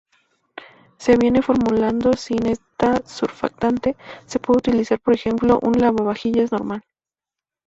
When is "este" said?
2.47-3.05